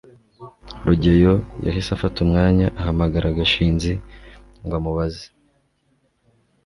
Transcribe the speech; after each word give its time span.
rugeyo 0.85 1.33
yahise 1.65 1.89
afata 1.93 2.17
umwanya 2.25 2.67
ahamagara 2.79 3.35
gashinzi 3.37 3.91
ngo 4.63 4.73
amubaze 4.79 5.25